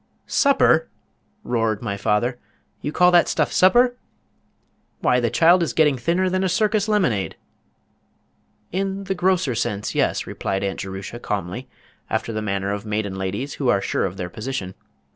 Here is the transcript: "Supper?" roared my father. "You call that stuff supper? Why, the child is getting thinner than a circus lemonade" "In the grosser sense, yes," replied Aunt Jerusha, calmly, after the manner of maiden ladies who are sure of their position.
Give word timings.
"Supper?" 0.25 0.87
roared 1.43 1.83
my 1.83 1.95
father. 1.95 2.39
"You 2.81 2.91
call 2.91 3.11
that 3.11 3.27
stuff 3.27 3.51
supper? 3.51 3.93
Why, 5.01 5.19
the 5.19 5.29
child 5.29 5.61
is 5.61 5.73
getting 5.73 5.95
thinner 5.95 6.27
than 6.27 6.43
a 6.43 6.49
circus 6.49 6.87
lemonade" 6.87 7.35
"In 8.71 9.03
the 9.03 9.13
grosser 9.13 9.53
sense, 9.53 9.93
yes," 9.93 10.25
replied 10.25 10.63
Aunt 10.63 10.79
Jerusha, 10.79 11.19
calmly, 11.19 11.67
after 12.09 12.33
the 12.33 12.41
manner 12.41 12.71
of 12.71 12.83
maiden 12.83 13.13
ladies 13.15 13.53
who 13.61 13.69
are 13.69 13.79
sure 13.79 14.05
of 14.05 14.17
their 14.17 14.31
position. 14.31 14.73